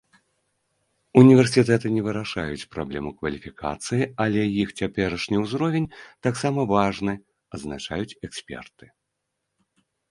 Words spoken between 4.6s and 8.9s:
іх цяперашні ўзровень таксама важны, адзначаюць эксперты.